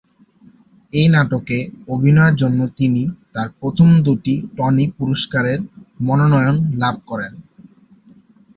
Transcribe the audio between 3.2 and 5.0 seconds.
তার প্রথম দুটি টনি